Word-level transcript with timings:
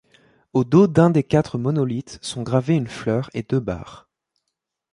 Au 0.53 0.63
dos 0.63 0.87
d'un 0.87 1.11
des 1.11 1.21
quatre 1.21 1.59
monolithes 1.59 2.17
sont 2.23 2.41
gravés 2.41 2.73
une 2.73 2.87
fleur 2.87 3.29
et 3.35 3.43
deux 3.43 3.59
barres. 3.59 4.09